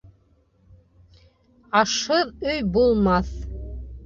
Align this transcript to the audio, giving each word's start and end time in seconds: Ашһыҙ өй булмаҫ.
Ашһыҙ 1.83 2.33
өй 2.55 2.65
булмаҫ. 2.79 3.31